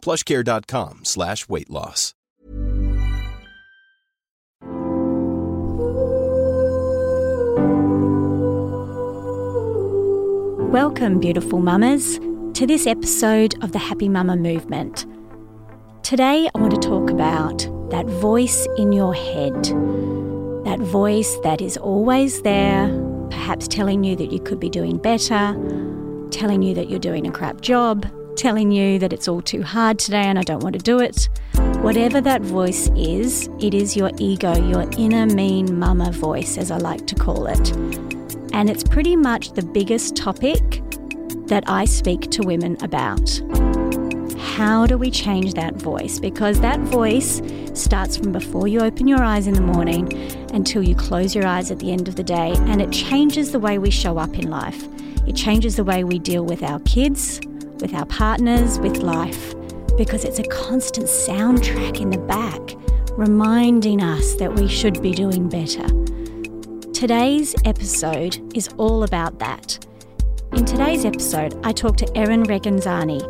[0.00, 2.14] plushcare.com slash weight loss.
[10.70, 12.20] Welcome, beautiful mamas,
[12.54, 15.04] to this episode of the Happy Mama Movement.
[16.04, 17.58] Today, I want to talk about
[17.90, 19.64] that voice in your head,
[20.64, 22.88] that voice that is always there,
[23.30, 25.56] perhaps telling you that you could be doing better,
[26.30, 28.06] telling you that you're doing a crap job,
[28.40, 31.28] telling you that it's all too hard today and I don't want to do it.
[31.82, 36.78] Whatever that voice is, it is your ego, your inner mean mama voice, as I
[36.78, 37.76] like to call it.
[38.54, 40.82] And it's pretty much the biggest topic
[41.48, 43.42] that I speak to women about.
[44.38, 46.18] How do we change that voice?
[46.18, 47.42] Because that voice
[47.74, 50.10] starts from before you open your eyes in the morning
[50.54, 53.58] until you close your eyes at the end of the day, and it changes the
[53.58, 54.88] way we show up in life.
[55.26, 57.40] It changes the way we deal with our kids,
[57.80, 59.54] with our partners, with life,
[59.96, 62.76] because it's a constant soundtrack in the back
[63.12, 65.86] reminding us that we should be doing better.
[66.92, 69.84] Today's episode is all about that.
[70.52, 73.20] In today's episode, I talk to Erin Reghenzani,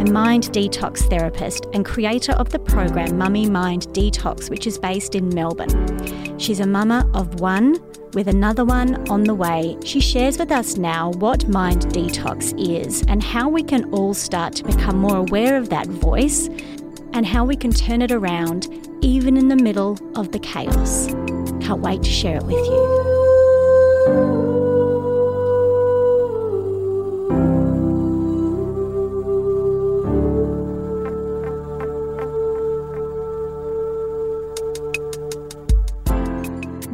[0.00, 5.14] a mind detox therapist and creator of the program Mummy Mind Detox, which is based
[5.14, 6.38] in Melbourne.
[6.38, 7.80] She's a mama of one
[8.14, 9.76] with another one on the way.
[9.84, 14.54] She shares with us now what mind detox is and how we can all start
[14.56, 16.48] to become more aware of that voice
[17.12, 18.68] and how we can turn it around
[19.00, 21.06] even in the middle of the chaos.
[21.60, 24.41] Can't wait to share it with you.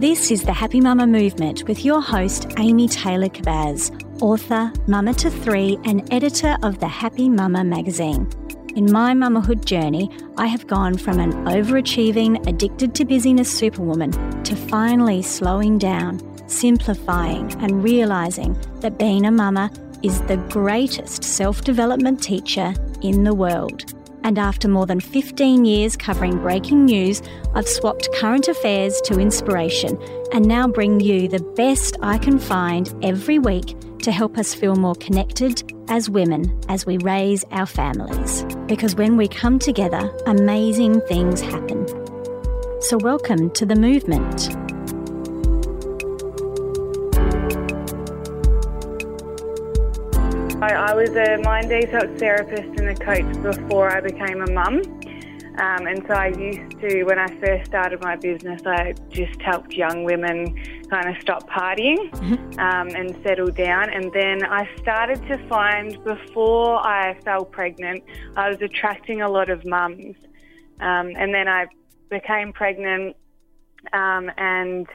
[0.09, 3.93] This is the Happy Mama Movement with your host, Amy Taylor Kabbaz,
[4.23, 8.27] author, mama to three, and editor of the Happy Mama magazine.
[8.75, 14.13] In my mamahood journey, I have gone from an overachieving, addicted to busyness superwoman
[14.45, 19.71] to finally slowing down, simplifying, and realizing that being a mama
[20.03, 23.98] is the greatest self development teacher in the world.
[24.25, 27.23] And after more than 15 years covering breaking news,
[27.55, 29.99] I've swapped current affairs to inspiration
[30.33, 34.77] and now bring you the best I can find every week to help us feel
[34.77, 38.45] more connected as women as we raise our families.
[38.67, 41.87] Because when we come together, amazing things happen.
[42.81, 44.68] So, welcome to the movement.
[50.99, 54.83] Was a mind detox therapist and a coach before I became a mum.
[55.61, 59.73] Um, and so I used to, when I first started my business, I just helped
[59.75, 60.57] young women
[60.91, 62.13] kind of stop partying
[62.59, 63.91] um, and settle down.
[63.91, 68.03] And then I started to find before I fell pregnant,
[68.37, 70.17] I was attracting a lot of mums.
[70.81, 71.67] Um, and then I
[72.11, 73.15] became pregnant
[73.93, 74.89] um, and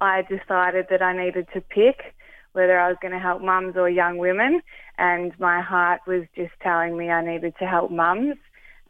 [0.00, 2.16] I decided that I needed to pick
[2.58, 4.60] whether I was going to help mums or young women.
[4.98, 8.34] And my heart was just telling me I needed to help mums.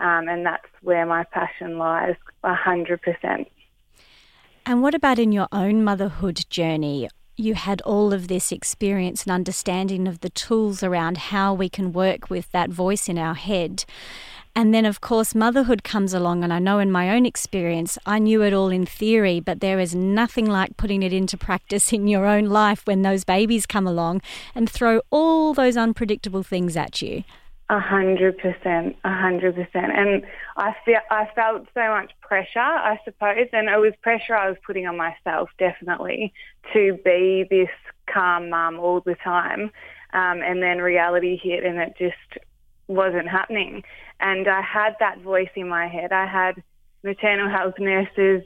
[0.01, 3.47] Um, and that's where my passion lies 100%.
[4.65, 7.09] And what about in your own motherhood journey?
[7.37, 11.93] You had all of this experience and understanding of the tools around how we can
[11.93, 13.84] work with that voice in our head.
[14.59, 16.43] And then, of course, motherhood comes along.
[16.43, 19.79] And I know in my own experience, I knew it all in theory, but there
[19.79, 23.87] is nothing like putting it into practice in your own life when those babies come
[23.87, 24.21] along
[24.57, 27.23] and throw all those unpredictable things at you.
[27.71, 29.93] A hundred percent, a hundred percent.
[29.97, 30.25] And
[30.57, 34.59] I feel I felt so much pressure, I suppose, and it was pressure I was
[34.66, 36.33] putting on myself, definitely,
[36.72, 37.71] to be this
[38.13, 39.71] calm mum all the time.
[40.15, 42.43] Um, and then reality hit, and it just
[42.89, 43.85] wasn't happening.
[44.21, 46.13] And I had that voice in my head.
[46.13, 46.63] I had
[47.05, 48.43] maternal health nurses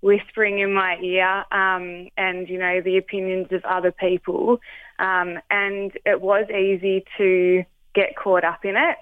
[0.00, 4.60] whispering in my ear, um, and you know the opinions of other people.
[4.98, 7.64] Um, and it was easy to
[7.94, 8.96] get caught up in it.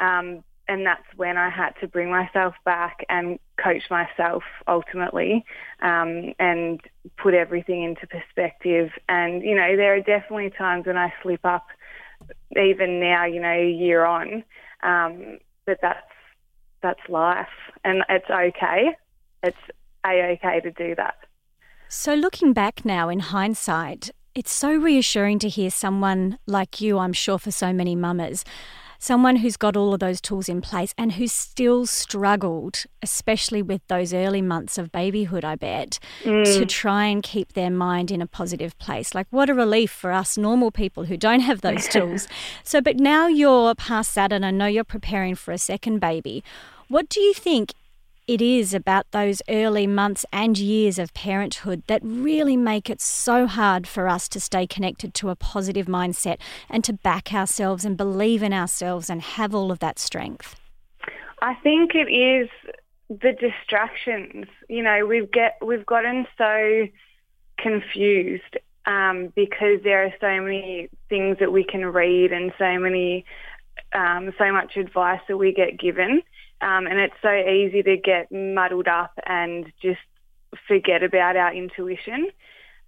[0.00, 5.44] Um, and that's when I had to bring myself back and coach myself ultimately
[5.80, 6.80] um, and
[7.16, 8.90] put everything into perspective.
[9.08, 11.66] And, you know, there are definitely times when I slip up,
[12.56, 14.44] even now, you know, a year on.
[14.82, 16.00] Um, but that's
[16.82, 17.48] that's life,
[17.84, 18.96] and it's okay.
[19.42, 19.56] It's
[20.06, 21.16] a okay to do that.
[21.88, 27.12] So, looking back now in hindsight, it's so reassuring to hear someone like you, I'm
[27.12, 28.44] sure, for so many mamas,
[28.98, 33.86] someone who's got all of those tools in place and who's still struggled, especially with
[33.88, 36.44] those early months of babyhood, I bet, mm.
[36.44, 39.14] to try and keep their mind in a positive place.
[39.14, 42.28] Like, what a relief for us normal people who don't have those tools.
[42.64, 46.42] so, but now you're past that, and I know you're preparing for a second baby.
[46.88, 47.72] What do you think
[48.28, 53.46] it is about those early months and years of parenthood that really make it so
[53.46, 56.36] hard for us to stay connected to a positive mindset
[56.68, 60.56] and to back ourselves and believe in ourselves and have all of that strength?
[61.40, 62.50] I think it is
[63.08, 64.44] the distractions.
[64.68, 66.86] You know, we've get we've gotten so
[67.56, 73.24] confused um, because there are so many things that we can read and so many
[73.94, 76.22] um, so much advice that we get given.
[76.60, 80.00] Um, and it's so easy to get muddled up and just
[80.66, 82.28] forget about our intuition.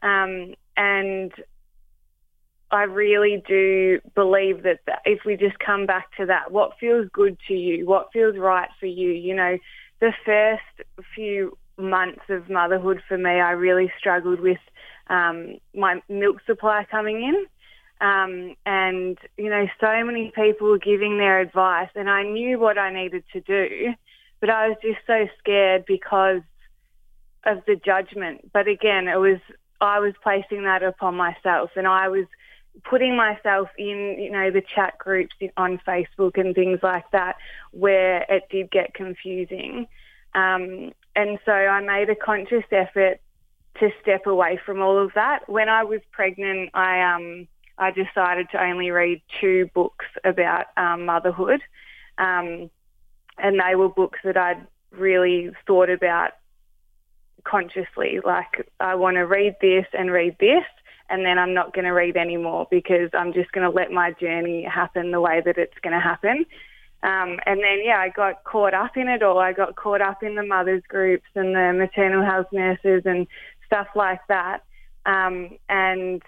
[0.03, 1.33] Um, and
[2.71, 7.37] I really do believe that if we just come back to that, what feels good
[7.49, 9.59] to you, what feels right for you, you know,
[10.01, 14.59] the first few months of motherhood for me, I really struggled with
[15.09, 17.47] um, my milk supply coming in.
[18.01, 22.79] Um, and, you know, so many people were giving their advice and I knew what
[22.79, 23.93] I needed to do,
[24.41, 26.41] but I was just so scared because
[27.45, 28.51] of the judgment.
[28.53, 29.39] But again, it was,
[29.83, 32.25] I was placing that upon myself and I was
[32.85, 37.37] putting myself in, you know, the chat groups on Facebook and things like that
[37.73, 39.87] where it did get confusing.
[40.35, 43.21] Um, and so I made a conscious effort
[43.79, 45.49] to step away from all of that.
[45.49, 47.49] When I was pregnant, I, um,
[47.81, 51.61] I decided to only read two books about um, motherhood.
[52.19, 52.71] Um,
[53.39, 56.33] and they were books that I'd really thought about
[57.45, 58.21] consciously.
[58.23, 60.65] Like, I want to read this and read this,
[61.09, 64.13] and then I'm not going to read anymore because I'm just going to let my
[64.13, 66.45] journey happen the way that it's going to happen.
[67.03, 69.39] Um, and then, yeah, I got caught up in it all.
[69.39, 73.27] I got caught up in the mothers groups and the maternal health nurses and
[73.65, 74.65] stuff like that.
[75.07, 76.23] Um, and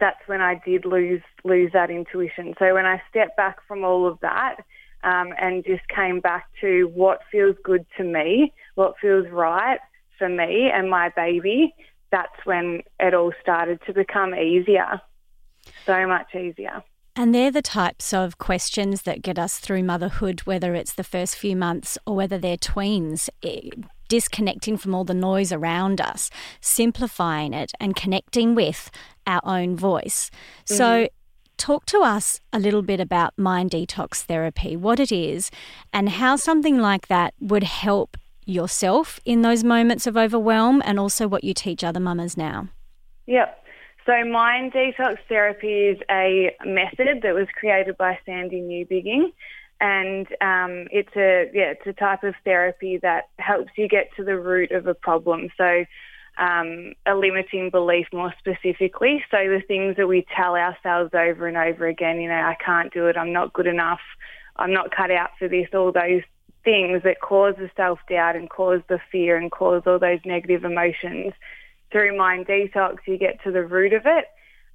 [0.00, 2.54] that's when I did lose lose that intuition.
[2.58, 4.56] So when I stepped back from all of that
[5.02, 9.78] um, and just came back to what feels good to me, what feels right
[10.18, 11.74] for me and my baby,
[12.10, 15.00] that's when it all started to become easier,
[15.86, 16.82] so much easier.
[17.16, 21.36] And they're the types of questions that get us through motherhood, whether it's the first
[21.36, 23.28] few months or whether they're tweens
[24.08, 26.30] disconnecting from all the noise around us,
[26.60, 28.90] simplifying it, and connecting with
[29.26, 30.30] our own voice.
[30.66, 30.74] Mm-hmm.
[30.74, 31.08] So,
[31.56, 35.50] talk to us a little bit about mind detox therapy, what it is,
[35.92, 41.28] and how something like that would help yourself in those moments of overwhelm, and also
[41.28, 42.68] what you teach other mamas now.
[43.26, 43.60] Yep.
[44.06, 49.32] So, mind detox therapy is a method that was created by Sandy Newbigging
[49.80, 54.24] and um, it's a yeah it's a type of therapy that helps you get to
[54.24, 55.48] the root of a problem.
[55.56, 55.84] So
[56.38, 59.24] um, a limiting belief more specifically.
[59.30, 62.92] So the things that we tell ourselves over and over again, you know, I can't
[62.92, 64.00] do it, I'm not good enough,
[64.56, 66.22] I'm not cut out for this, all those
[66.64, 71.32] things that cause the self-doubt and cause the fear and cause all those negative emotions.
[71.92, 74.24] Through mind detox, you get to the root of it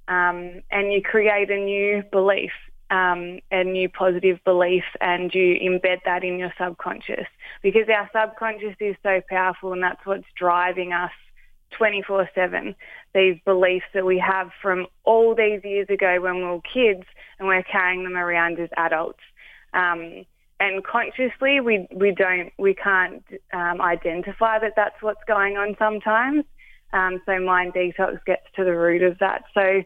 [0.08, 2.52] um, and you create a new belief
[2.90, 7.26] um, a new positive belief and you embed that in your subconscious
[7.62, 11.12] because our subconscious is so powerful and that's what's driving us
[11.76, 12.74] 24 7.
[13.14, 17.04] These beliefs that we have from all these years ago when we were kids
[17.38, 19.20] and we're carrying them around as adults.
[19.72, 20.24] Um,
[20.60, 26.44] and consciously, we, we don't, we can't um, identify that that's what's going on sometimes.
[26.92, 29.44] Um, so mind detox gets to the root of that.
[29.54, 29.82] So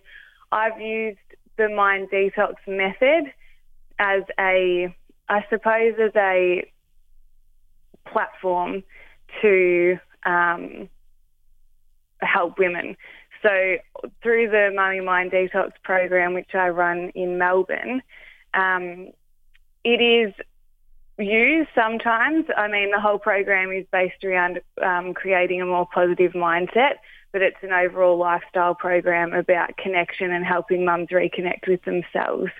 [0.50, 1.18] I've used
[1.56, 3.32] the mind detox method
[3.98, 4.94] as a,
[5.28, 6.68] I suppose, as a
[8.06, 8.82] platform
[9.42, 10.88] to um,
[12.26, 12.96] help women.
[13.42, 13.76] So
[14.22, 18.02] through the Mummy Mind Detox program, which I run in Melbourne,
[18.54, 19.10] um,
[19.84, 20.32] it is
[21.18, 22.46] used sometimes.
[22.56, 26.94] I mean, the whole program is based around um, creating a more positive mindset,
[27.32, 32.50] but it's an overall lifestyle program about connection and helping mums reconnect with themselves.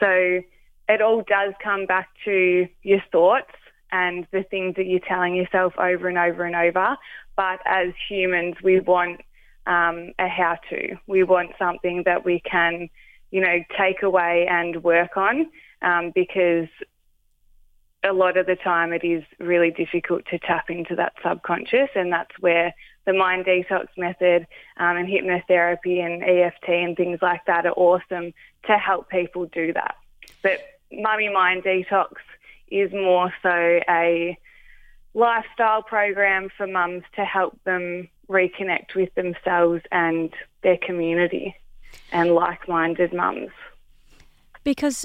[0.00, 0.40] So
[0.88, 3.52] it all does come back to your thoughts
[3.92, 6.96] and the things that you're telling yourself over and over and over.
[7.36, 9.20] But as humans, we want
[9.66, 10.96] um, a how to.
[11.06, 12.88] We want something that we can,
[13.30, 15.50] you know, take away and work on
[15.82, 16.68] um, because
[18.04, 22.12] a lot of the time it is really difficult to tap into that subconscious and
[22.12, 24.46] that's where the mind detox method
[24.76, 28.32] um, and hypnotherapy and EFT and things like that are awesome
[28.64, 29.96] to help people do that.
[30.42, 30.60] But
[30.92, 32.14] Mummy Mind Detox
[32.72, 34.36] is more so a
[35.14, 41.54] lifestyle program for mums to help them reconnect with themselves and their community
[42.12, 43.50] and like-minded mums.
[44.64, 45.04] Because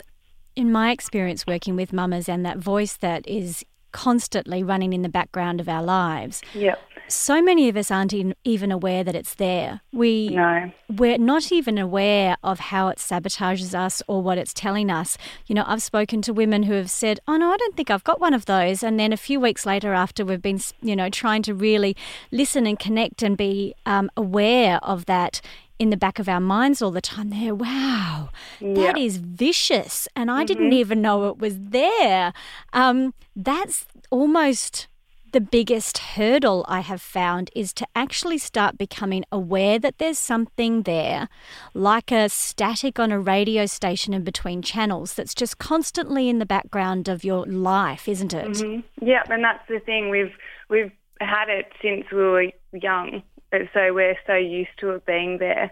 [0.55, 3.65] in my experience working with mamas and that voice that is
[3.97, 6.43] constantly running in the background of our lives.
[6.53, 6.79] Yep.
[7.07, 8.13] So many of us aren't
[8.43, 9.81] even aware that it's there.
[9.91, 10.71] We no.
[10.87, 15.17] we're not even aware of how it sabotages us or what it's telling us.
[15.47, 18.03] You know, I've spoken to women who have said, "Oh no, I don't think I've
[18.03, 21.09] got one of those." And then a few weeks later, after we've been, you know,
[21.09, 21.95] trying to really
[22.31, 25.41] listen and connect and be um, aware of that
[25.79, 28.29] in the back of our minds all the time there wow
[28.61, 30.45] that is vicious and i mm-hmm.
[30.45, 32.33] didn't even know it was there
[32.73, 34.87] um, that's almost
[35.31, 40.83] the biggest hurdle I have found is to actually start becoming aware that there's something
[40.83, 41.27] there,
[41.73, 46.45] like a static on a radio station in between channels, that's just constantly in the
[46.45, 48.47] background of your life, isn't it?
[48.47, 49.05] Mm-hmm.
[49.05, 50.09] Yeah, and that's the thing.
[50.09, 50.33] We've
[50.69, 55.71] we've had it since we were young, so we're so used to it being there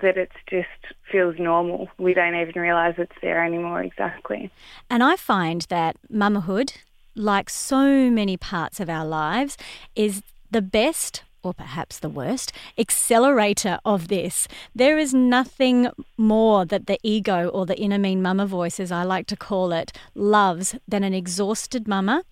[0.00, 1.88] that it just feels normal.
[1.98, 4.50] We don't even realise it's there anymore exactly.
[4.88, 6.76] And I find that mamahood,
[7.14, 9.56] like so many parts of our lives,
[9.96, 14.46] is the best or perhaps the worst, accelerator of this.
[14.74, 19.02] There is nothing more that the ego or the inner mean mama voice, as I
[19.02, 22.22] like to call it, loves than an exhausted mama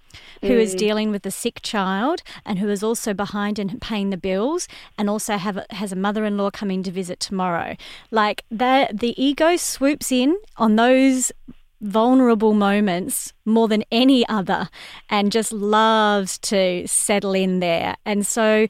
[0.40, 0.60] who mm.
[0.60, 4.68] is dealing with a sick child and who is also behind in paying the bills
[4.98, 7.76] and also have has a mother-in-law coming to visit tomorrow.
[8.10, 11.32] Like the the ego swoops in on those
[11.80, 14.68] vulnerable moments more than any other
[15.10, 17.96] and just loves to settle in there.
[18.04, 18.66] And so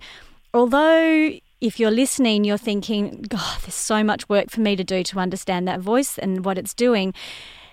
[0.56, 5.02] although if you're listening, you're thinking, God, there's so much work for me to do
[5.04, 7.14] to understand that voice and what it's doing.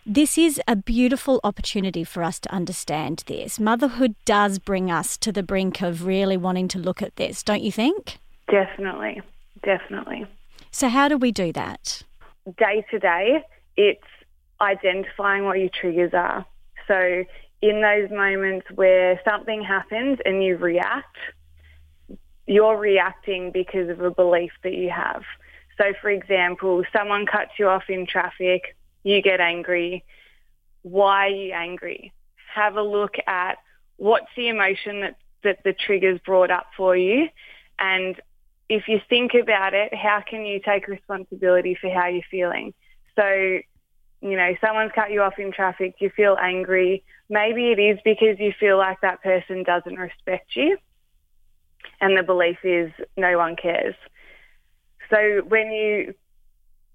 [0.06, 3.60] This is a beautiful opportunity for us to understand this.
[3.60, 7.62] Motherhood does bring us to the brink of really wanting to look at this, don't
[7.62, 8.18] you think?
[8.52, 9.22] Definitely,
[9.64, 10.26] definitely.
[10.72, 12.04] So, how do we do that?
[12.58, 13.46] Day to day,
[13.78, 14.04] it's
[14.60, 16.46] identifying what your triggers are.
[16.86, 17.24] So,
[17.62, 21.16] in those moments where something happens and you react,
[22.46, 25.24] you're reacting because of a belief that you have.
[25.78, 30.04] So, for example, someone cuts you off in traffic, you get angry.
[30.84, 32.14] Why are you angry?
[32.54, 33.58] Have a look at
[33.98, 37.30] what's the emotion that, that the trigger's brought up for you.
[37.80, 38.20] And
[38.70, 42.74] if you think about it, how can you take responsibility for how you're feeling?
[43.16, 43.26] So,
[44.22, 47.04] you know, someone's cut you off in traffic, you feel angry.
[47.30, 50.78] Maybe it is because you feel like that person doesn't respect you
[52.02, 53.96] and the belief is no one cares.
[55.10, 56.14] So when you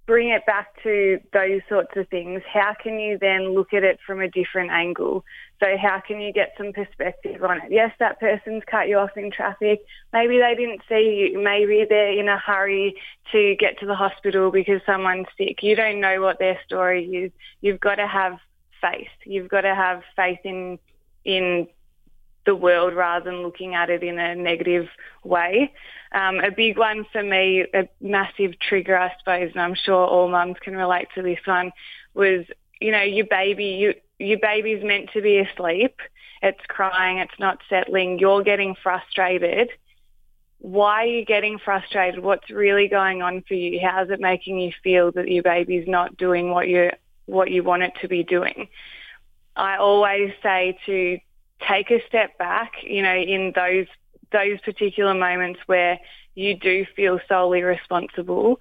[0.09, 3.99] bring it back to those sorts of things, how can you then look at it
[4.07, 5.23] from a different angle?
[5.61, 7.71] So how can you get some perspective on it?
[7.71, 9.81] Yes, that person's cut you off in traffic.
[10.13, 11.39] Maybe they didn't see you.
[11.39, 12.97] Maybe they're in a hurry
[13.33, 15.63] to get to the hospital because someone's sick.
[15.63, 17.33] You don't know what their story is.
[17.61, 18.39] You've got to have
[18.81, 19.09] faith.
[19.27, 20.79] You've got to have faith in
[21.25, 21.69] in
[22.49, 24.89] the world rather than looking at it in a negative
[25.23, 25.71] way.
[26.13, 30.31] Um, a big one for me, a massive trigger, I suppose, and I'm sure all
[30.31, 31.73] mums can relate to this one,
[32.15, 32.47] was
[32.81, 36.01] you know your baby, you, your baby's meant to be asleep.
[36.41, 38.19] It's crying, it's not settling.
[38.19, 39.69] You're getting frustrated.
[40.61, 42.21] Why are you getting frustrated?
[42.21, 43.79] What's really going on for you?
[43.83, 46.93] How's it making you feel that your baby's not doing what you
[47.27, 48.69] what you want it to be doing?
[49.55, 51.19] I always say to
[51.67, 53.87] take a step back, you know, in those
[54.31, 55.99] those particular moments where
[56.35, 58.61] you do feel solely responsible,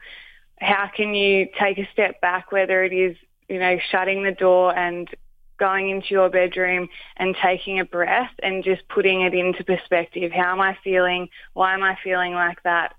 [0.59, 3.17] how can you take a step back, whether it is,
[3.49, 5.09] you know, shutting the door and
[5.57, 6.87] going into your bedroom
[7.17, 10.31] and taking a breath and just putting it into perspective.
[10.31, 11.29] How am I feeling?
[11.53, 12.93] Why am I feeling like that?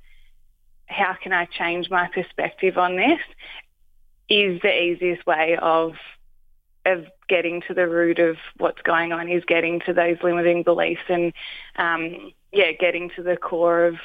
[0.87, 3.21] How can I change my perspective on this?
[4.29, 5.93] Is the easiest way of
[6.89, 11.03] of getting to the root of what's going on is getting to those limiting beliefs
[11.09, 11.33] and
[11.77, 13.97] um, yeah, getting to the core of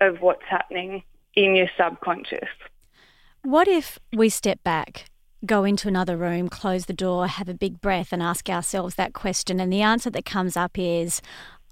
[0.00, 1.02] of what's happening
[1.34, 2.48] in your subconscious.
[3.42, 5.06] What if we step back,
[5.46, 9.12] go into another room, close the door, have a big breath, and ask ourselves that
[9.12, 9.60] question?
[9.60, 11.22] And the answer that comes up is,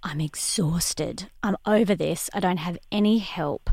[0.02, 1.28] I'm exhausted.
[1.42, 2.30] I'm over this.
[2.32, 3.68] I don't have any help.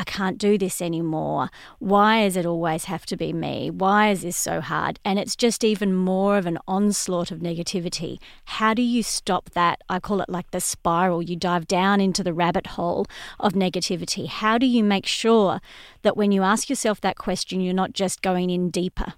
[0.00, 1.50] I can't do this anymore.
[1.78, 3.70] Why does it always have to be me?
[3.70, 4.98] Why is this so hard?
[5.04, 8.18] And it's just even more of an onslaught of negativity.
[8.46, 9.82] How do you stop that?
[9.90, 11.20] I call it like the spiral.
[11.20, 13.04] You dive down into the rabbit hole
[13.38, 14.26] of negativity.
[14.26, 15.60] How do you make sure
[16.00, 19.12] that when you ask yourself that question, you're not just going in deeper?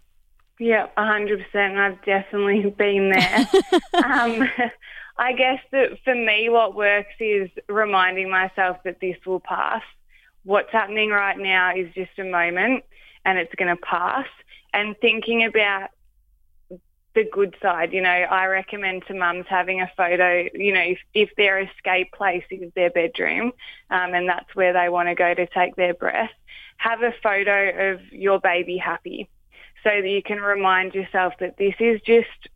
[0.59, 1.79] Yeah, 100%.
[1.79, 3.49] I've definitely been there.
[4.05, 4.51] um,
[5.17, 9.83] I guess that for me, what works is reminding myself that this will pass.
[10.45, 12.85] What's happening right now is just a moment
[13.25, 14.27] and it's going to pass.
[14.73, 15.91] And thinking about
[17.15, 20.99] the good side, you know, I recommend to mums having a photo, you know, if,
[21.13, 23.53] if their escape place is their bedroom
[23.91, 26.31] um, and that's where they want to go to take their breath,
[26.79, 29.29] have a photo of your baby happy
[29.85, 32.49] so that you can remind yourself that this is just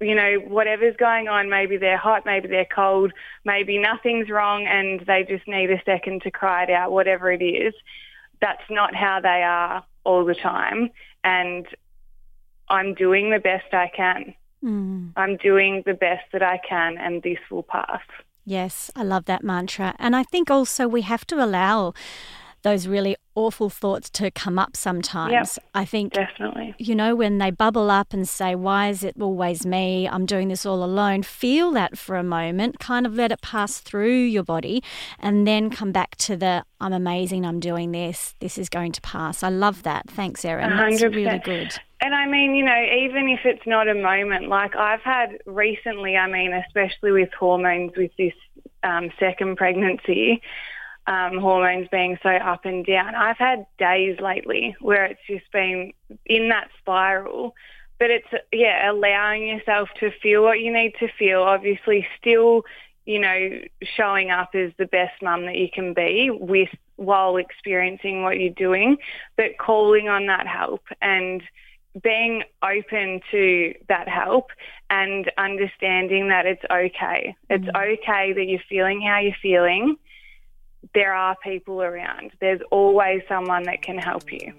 [0.00, 3.12] you know, whatever's going on, maybe they're hot, maybe they're cold,
[3.44, 7.42] maybe nothing's wrong and they just need a second to cry it out, whatever it
[7.42, 7.74] is.
[8.40, 10.90] That's not how they are all the time.
[11.24, 11.66] And
[12.68, 14.34] I'm doing the best I can.
[14.62, 15.12] Mm.
[15.16, 18.00] I'm doing the best that I can and this will pass.
[18.44, 19.94] Yes, I love that mantra.
[19.98, 21.94] And I think also we have to allow
[22.62, 25.32] those really awful thoughts to come up sometimes.
[25.32, 26.74] Yep, I think definitely.
[26.78, 30.08] You know, when they bubble up and say, Why is it always me?
[30.08, 31.22] I'm doing this all alone.
[31.22, 34.82] Feel that for a moment, kind of let it pass through your body,
[35.18, 39.00] and then come back to the I'm amazing, I'm doing this, this is going to
[39.02, 39.44] pass.
[39.44, 40.10] I love that.
[40.10, 40.68] Thanks, Erin.
[40.68, 40.90] 100%.
[40.90, 41.78] That's really good.
[42.00, 46.16] And I mean, you know, even if it's not a moment, like I've had recently,
[46.16, 48.32] I mean, especially with hormones with this
[48.82, 50.42] um, second pregnancy,
[51.06, 53.14] um, hormones being so up and down.
[53.14, 55.92] I've had days lately where it's just been
[56.26, 57.54] in that spiral,
[57.98, 61.42] but it's, yeah, allowing yourself to feel what you need to feel.
[61.42, 62.64] Obviously, still,
[63.04, 68.22] you know, showing up as the best mum that you can be with while experiencing
[68.22, 68.96] what you're doing,
[69.36, 71.42] but calling on that help and
[72.00, 74.50] being open to that help
[74.88, 77.36] and understanding that it's okay.
[77.50, 77.94] It's mm.
[77.94, 79.96] okay that you're feeling how you're feeling
[80.94, 82.32] there are people around.
[82.40, 84.52] There's always someone that can help you.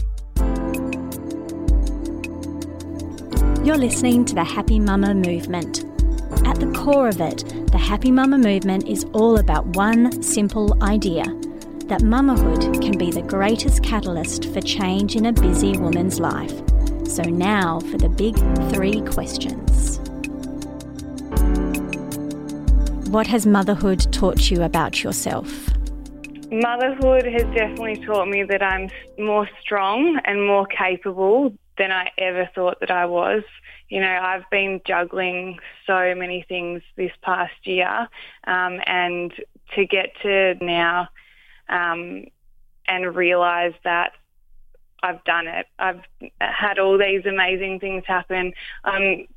[3.64, 5.86] You're listening to the Happy Mama movement.
[6.46, 11.24] At the core of it, the Happy Mama movement is all about one simple idea
[11.86, 16.52] that mamahood can be the greatest catalyst for change in a busy woman's life.
[17.08, 18.36] So, now for the big
[18.74, 20.00] three questions.
[23.10, 25.73] What has motherhood taught you about yourself?
[26.54, 28.88] Motherhood has definitely taught me that I'm
[29.18, 33.42] more strong and more capable than I ever thought that I was.
[33.90, 38.08] You know, I've been juggling so many things this past year,
[38.46, 39.34] um, and
[39.74, 41.08] to get to now
[41.70, 42.26] um,
[42.88, 44.12] and realise that
[45.02, 45.66] I've done it.
[45.80, 46.02] I've
[46.40, 48.54] had all these amazing things happen.
[48.84, 49.28] I'm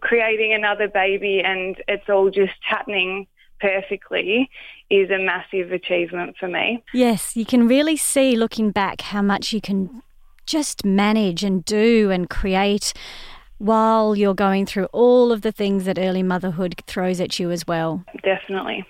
[0.00, 3.26] creating another baby, and it's all just happening
[3.60, 4.50] perfectly
[4.88, 6.82] is a massive achievement for me.
[6.92, 10.02] Yes, you can really see looking back how much you can
[10.46, 12.92] just manage and do and create
[13.58, 17.66] while you're going through all of the things that early motherhood throws at you as
[17.66, 18.04] well.
[18.22, 18.84] Definitely.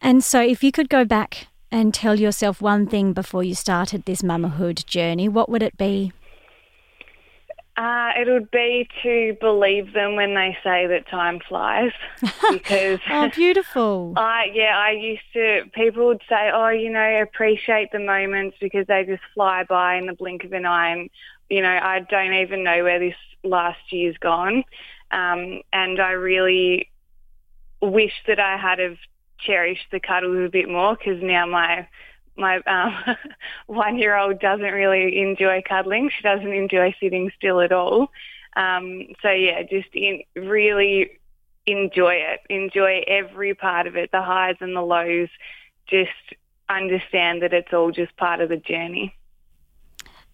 [0.00, 4.04] And so, if you could go back and tell yourself one thing before you started
[4.04, 6.12] this motherhood journey, what would it be?
[7.74, 11.92] Uh, it would be to believe them when they say that time flies,
[12.50, 14.12] because oh, beautiful.
[14.16, 15.62] I yeah, I used to.
[15.72, 20.04] People would say, oh, you know, appreciate the moments because they just fly by in
[20.04, 21.08] the blink of an eye, and
[21.48, 24.64] you know, I don't even know where this last year's gone,
[25.10, 26.90] um, and I really
[27.80, 28.98] wish that I had have
[29.38, 31.88] cherished the cuddles a bit more because now my
[32.36, 33.16] my um,
[33.66, 36.10] one-year-old doesn't really enjoy cuddling.
[36.14, 38.10] She doesn't enjoy sitting still at all.
[38.56, 41.18] Um, so yeah, just in, really
[41.66, 42.40] enjoy it.
[42.50, 45.28] Enjoy every part of it, the highs and the lows.
[45.88, 46.10] Just
[46.68, 49.14] understand that it's all just part of the journey.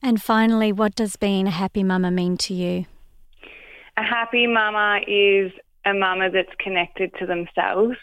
[0.02, 2.87] And finally, what does being a happy mama mean to you?
[3.96, 5.52] A happy mama is
[5.84, 7.96] a mama that's connected to themselves,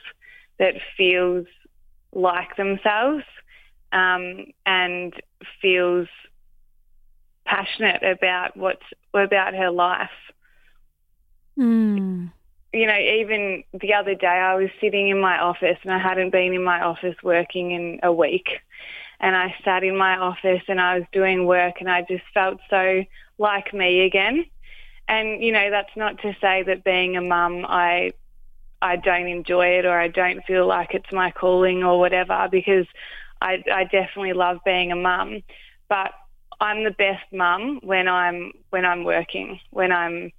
[0.59, 1.47] that feels
[2.11, 3.23] like themselves,
[3.91, 5.13] um, and
[5.61, 6.07] feels
[7.45, 10.09] passionate about what's about her life.
[11.57, 12.31] Mm.
[12.73, 16.31] You know, even the other day I was sitting in my office and I hadn't
[16.31, 18.47] been in my office working in a week.
[19.21, 22.59] And I sat in my office and I was doing work and I just felt
[22.69, 23.03] so
[23.37, 24.45] like me again.
[25.07, 28.11] And, you know, that's not to say that being a mum, I
[28.81, 32.85] I don't enjoy it or I don't feel like it's my calling or whatever because
[33.41, 35.41] I, I definitely love being a mum,
[35.89, 36.11] but
[36.59, 40.31] I'm the best mum when I'm when I'm working, when I'm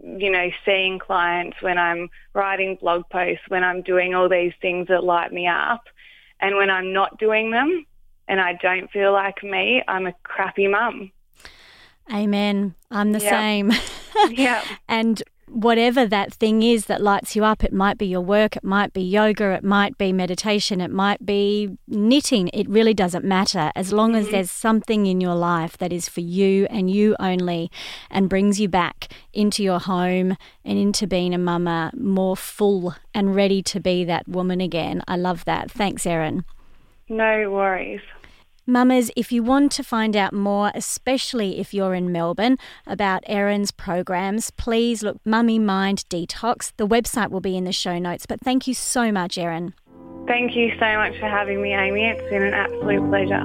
[0.00, 4.88] you know seeing clients, when I'm writing blog posts, when I'm doing all these things
[4.88, 5.82] that light me up,
[6.40, 7.86] and when I'm not doing them
[8.28, 11.12] and I don't feel like me, I'm a crappy mum.
[12.12, 12.74] Amen.
[12.90, 13.32] I'm the Yep.
[13.32, 13.72] same.
[14.28, 14.64] Yeah.
[14.88, 18.64] and whatever that thing is that lights you up, it might be your work, it
[18.64, 22.50] might be yoga, it might be meditation, it might be knitting.
[22.52, 24.32] It really doesn't matter as long as mm-hmm.
[24.32, 27.70] there's something in your life that is for you and you only
[28.10, 33.34] and brings you back into your home and into being a mama more full and
[33.34, 35.02] ready to be that woman again.
[35.06, 35.70] I love that.
[35.70, 36.44] Thanks, Erin.
[37.08, 38.00] No worries.
[38.68, 43.70] Mamas, if you want to find out more, especially if you're in Melbourne, about Erin's
[43.70, 46.72] programs, please look Mummy Mind Detox.
[46.76, 48.26] The website will be in the show notes.
[48.26, 49.72] But thank you so much, Erin.
[50.26, 52.06] Thank you so much for having me, Amy.
[52.06, 53.44] It's been an absolute pleasure.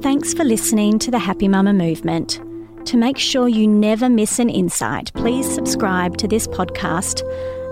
[0.00, 2.40] Thanks for listening to the Happy Mama Movement.
[2.86, 7.22] To make sure you never miss an insight, please subscribe to this podcast